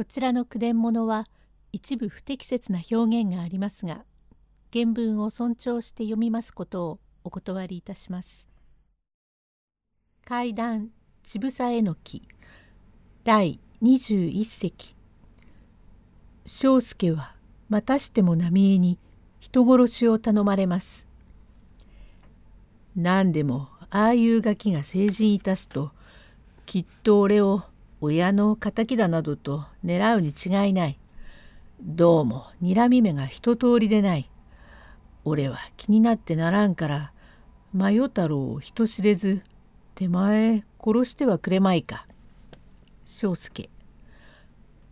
[0.00, 1.26] こちらの句伝物は
[1.72, 4.06] 一部不適切な表現がありますが
[4.72, 8.48] 原文を尊重して読みますことをお断りいたします。
[10.24, 10.88] 階段
[11.22, 12.26] ちぶさえのき
[13.24, 14.96] 第21席
[16.46, 17.34] 庄助は
[17.68, 18.98] またしても浪江に
[19.38, 21.06] 人殺しを頼まれます。
[22.96, 25.90] 何でもああいうガキが成人いたすと
[26.64, 27.64] きっと俺を
[28.02, 30.98] 親の敵だなどと狙うに違いない。
[31.82, 34.30] どうも睨み目が一通りでない。
[35.24, 37.12] 俺は気になってならんから
[37.74, 39.42] 真代太郎を人知れず
[39.94, 42.06] 手前殺してはくれまいか。
[43.04, 43.68] 庄助。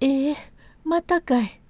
[0.00, 0.36] ええ
[0.84, 1.60] またかい。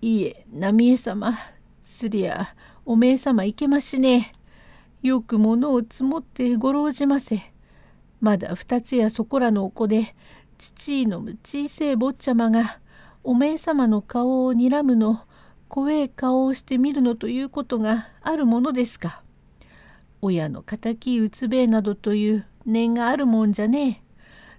[0.00, 1.38] いいえ浪江様
[1.82, 2.54] すりゃ
[2.86, 4.32] おめえ様いけましね
[5.02, 5.08] え。
[5.08, 7.52] よく物を積もってごろうじませ。
[8.20, 10.14] まだ二つやそこらのお子で
[10.58, 12.80] 父のむ小せえ坊ちゃまが
[13.22, 15.20] おめえ様の顔をにらむの
[15.68, 19.22] 怖え顔をしてみるのということがあるものですか。
[20.20, 24.02] 親の敵うつべえなどという念があるもんじゃね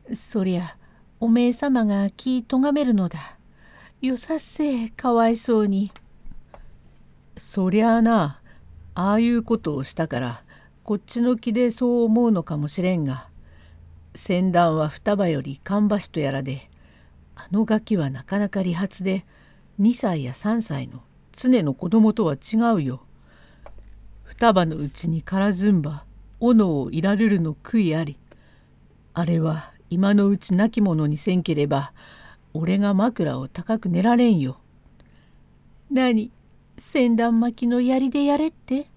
[0.09, 0.15] え。
[0.15, 0.77] そりゃ
[1.19, 3.37] おめえ様が気とがめるのだ。
[4.01, 5.91] よさっせえかわいそうに。
[7.35, 8.39] そりゃあな
[8.95, 10.43] ああいうことをしたから
[10.83, 13.27] こっちの気でそう思うのかもしれんが
[14.19, 16.69] 船団は双葉より芳しとやらで
[17.35, 19.23] あのガキはなかなか利発で
[19.79, 23.01] 2歳や3歳の常の子供とは違うよ。
[24.25, 26.03] 双葉のうちにからずんば
[26.41, 28.17] 斧をいられるの悔いあり
[29.13, 31.93] あれは今のうち亡き者にせんければ
[32.53, 34.59] 俺が枕を高く寝られんよ。
[35.89, 36.29] 何
[36.77, 38.87] 船団巻きの槍でやれって？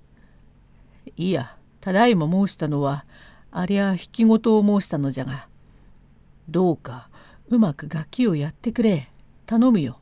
[1.17, 3.05] いやただいま申したのは
[3.53, 5.47] ありゃ引き事を申したのじゃが
[6.49, 7.09] どうか
[7.49, 9.11] うまく楽器をやってくれ
[9.47, 9.99] 頼むよ。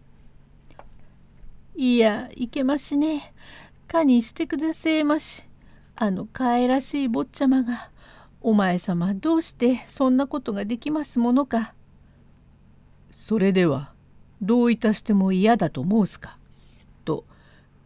[1.74, 3.32] いやいけましね
[3.88, 5.44] かにしてくだせえまし
[5.96, 7.90] あのかわいらしい坊ちゃまが
[8.40, 11.74] お前様どうしてそんなことができますものか。
[13.10, 13.92] それでは
[14.40, 16.38] どういたしても嫌だと申すか。
[17.04, 17.24] と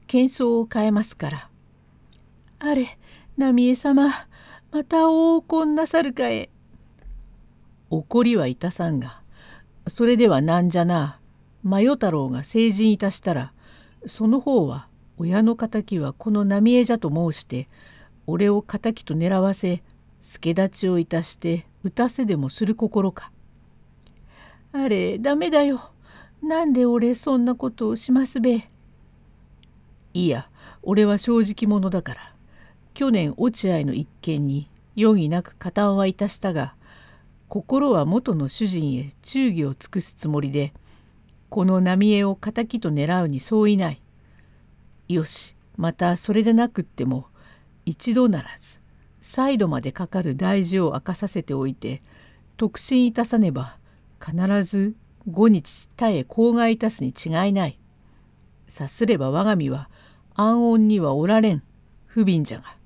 [0.06, 1.48] 喧騒を変えますから。
[2.58, 2.98] あれ
[3.36, 4.10] 浪江様
[4.74, 6.50] また大怒なさるかえ。
[7.90, 9.22] 怒りはいたさんが、
[9.86, 11.20] それではなんじゃな、
[11.62, 13.52] 真代太郎が成人いたしたら、
[14.04, 17.68] その方は親の敵はこの浪江じゃと申して、
[18.26, 19.84] 俺を敵と狙わせ、
[20.20, 23.30] 助立ちをいたして打たせでもする心か。
[24.72, 25.92] あれ、ダメだよ。
[26.42, 28.68] なんで俺そんなことをしますべ。
[30.14, 30.48] いや、
[30.82, 32.33] 俺は正直者だから。
[32.94, 36.76] 去年落合の一件に容疑なく加担はいたしたが
[37.48, 40.72] 心は元の主人へ忠義を尽くすつもりで
[41.50, 44.00] この浪江を敵と狙うにそういない。
[45.08, 47.26] よしまたそれでなくっても
[47.84, 48.80] 一度ならず
[49.20, 52.02] 再度までかかる大事を明かさせておいて
[52.56, 53.76] 特進いたさねば
[54.24, 54.94] 必ず
[55.26, 57.78] 五日他へ口外いたすに違いない。
[58.68, 59.90] さすれば我が身は
[60.34, 61.62] 安穏にはおられん
[62.06, 62.76] 不憫じゃが。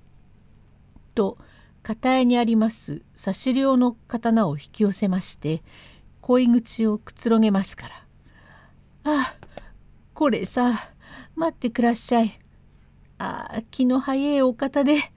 [1.18, 1.36] と
[1.82, 5.64] 片絵にあります差し両の刀を引き寄せまして
[6.20, 7.94] 恋口をくつろげますから
[9.02, 9.48] 「ああ
[10.14, 10.92] これさ
[11.34, 12.38] 待ってくらっしゃい。
[13.18, 15.10] ああ気の早いお方で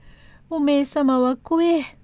[0.50, 1.96] おめえ様は怖え。」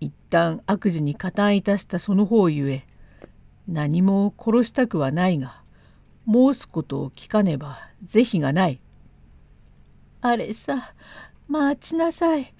[0.00, 2.86] 一旦悪事に加担いたしたその方ゆえ
[3.66, 5.62] 何も殺したくはないが
[6.30, 8.80] 申すことを聞かねば是非がない。
[10.20, 10.92] あれさ
[11.48, 12.52] 待ちなさい。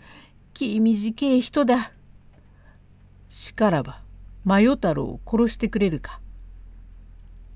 [0.54, 1.93] 気短い人だ。
[3.28, 4.00] しからば
[4.47, 6.21] 真代太郎を殺してくれるか。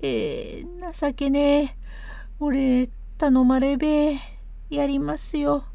[0.01, 1.77] えー、情けねえ。
[2.39, 4.19] 俺頼まれべえ
[4.69, 5.65] やりますよ。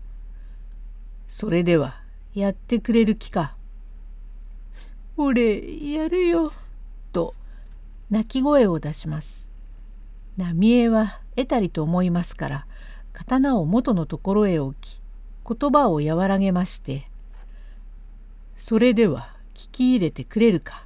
[1.26, 2.02] それでは
[2.34, 3.56] やってくれる気か。
[5.16, 6.52] 俺やるよ。
[7.12, 7.34] と
[8.10, 9.50] 泣き声を出します。
[10.36, 12.66] 浪江は得たりと思いますから
[13.12, 15.00] 刀を元のところへ置き
[15.48, 17.08] 言葉を和らげまして
[18.56, 20.84] それでは聞き入れてくれるか。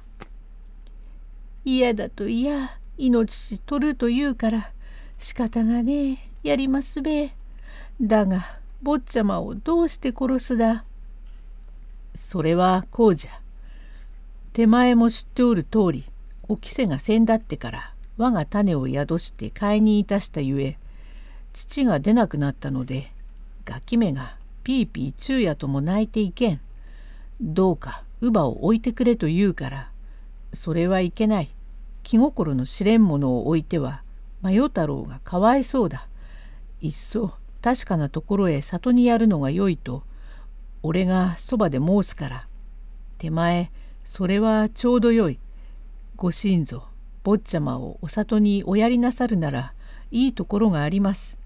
[1.65, 4.71] 嫌だと嫌、命取ると言うから、
[5.17, 7.31] 仕方がねえ、やりますべ。
[8.01, 8.43] だが、
[8.81, 10.85] 坊ちゃまをどうして殺すだ？
[12.15, 13.31] それはこうじゃ。
[14.53, 16.05] 手前も知っておる通り、
[16.47, 20.77] おきせが先だってから我が種を宿して買いにいたしたゆえ、
[21.53, 23.11] 父が出なくなったので、
[23.65, 26.61] ガキ目がピーピー昼夜とも泣いていけん。
[27.41, 29.89] どうか乳母を置いてくれと言うから。
[30.53, 31.49] それはいけない。
[32.03, 34.03] 気心の知れんものを置いては
[34.41, 36.07] マヨ太郎がかわいそうだ。
[36.81, 40.03] いっそ確かなところへ里にやるのがよいと
[40.81, 42.47] 俺がそばで申すから。
[43.17, 43.71] 手前
[44.03, 45.39] それはちょうどよい。
[46.15, 46.85] ご親ぞ
[47.23, 49.73] 坊ちゃまをお里におやりなさるなら
[50.11, 51.39] いいところがあります。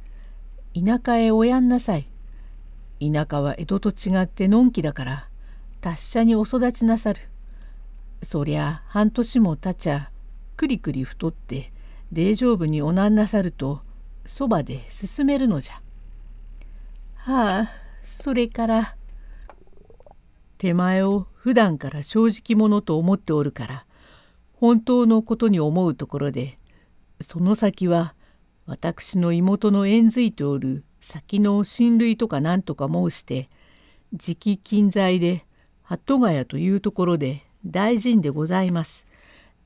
[0.74, 2.08] 田舎へおやんなさい。
[3.00, 5.28] 田舎は江戸と違ってのんきだから
[5.82, 7.22] 達者にお育ちなさる
[8.24, 10.12] そりゃ半年も経ちゃ
[10.56, 11.72] くりくり太って
[12.12, 13.82] 大丈夫におなんなさると
[14.26, 15.82] そばで進めるのじゃ。
[17.16, 17.70] はあ
[18.02, 18.96] それから
[20.58, 23.86] 手前を普段から正直者と思っておるから
[24.54, 26.58] 本当のことに思うところで
[27.22, 28.16] その先は
[28.66, 33.50] 私の妹の縁づいておる先の親類とか何とか申して
[34.12, 35.46] 直近在で
[35.82, 39.08] 鳩ヶ谷というところで大臣でございます。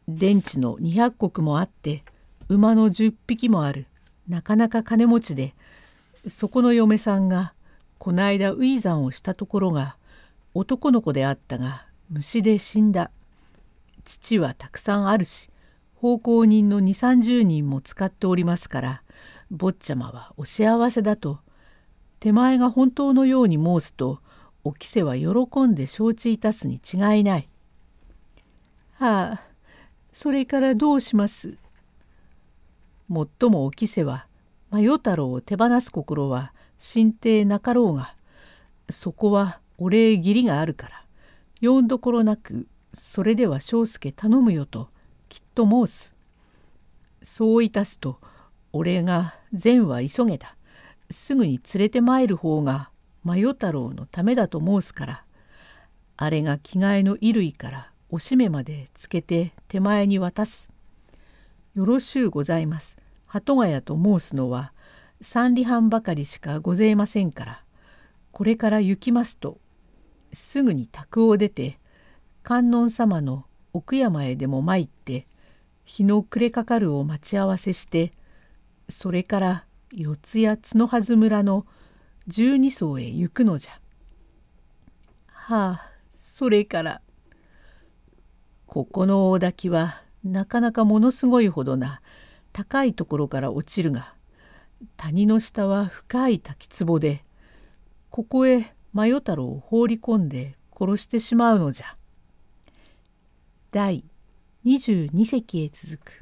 [0.07, 2.03] 電池の200石もあって
[2.47, 3.87] 馬の10匹もある
[4.27, 5.55] なかなか金持ちで
[6.27, 7.55] そこの嫁さんが
[7.97, 9.97] こないだウィザンをしたところが
[10.53, 13.09] 男の子であったが虫で死んだ
[14.03, 15.49] 父はたくさんあるし
[15.95, 19.03] 奉公人の2 3 0人も使っておりますから
[19.51, 21.39] 坊ちゃまはお幸せだと
[22.21, 24.19] 手前が本当のように申すと
[24.63, 27.49] おきせは喜んで承知いたすに違いない。
[28.93, 29.41] はあ
[30.13, 31.57] それからどうします？
[33.07, 34.25] もっともおきせは
[34.69, 38.15] マヨ太郎を手放す心は心底なかろうが
[38.89, 41.05] そこはお礼義理があるから
[41.61, 44.89] 呼んどころなくそれでは庄助頼むよと
[45.27, 46.15] きっと申す。
[47.23, 48.19] そういたすと
[48.73, 50.55] 俺が善は急げだ
[51.09, 52.89] すぐに連れて参る方が
[53.23, 55.25] マヨ太郎のためだと申すから
[56.17, 60.69] あれが着替えの衣類からおしめまでつけて手前に渡す。
[61.73, 62.97] よろしゅうございます。
[63.25, 64.73] 鳩ヶ谷と申すのは
[65.21, 67.63] 三里半ばかりしかごぜいませんから
[68.31, 69.57] これから行きますと
[70.33, 71.77] すぐに宅を出て
[72.43, 75.25] 観音様の奥山へでも参って
[75.85, 78.11] 日の暮れかかるを待ち合わせして
[78.91, 81.65] それから四谷角は村の
[82.27, 83.71] 十二層へ行くのじゃ。
[85.27, 87.01] はあそれから
[88.67, 91.99] ここの大滝はなかなかものすごいほどな
[92.53, 94.13] 高いところから落ちるが
[94.97, 97.23] 谷の下は深い滝壺で
[98.09, 101.97] ここへマヨ太郎を放り込んで殺してしまうのじゃ。
[103.71, 104.03] 第
[104.65, 106.20] 22隻へ続く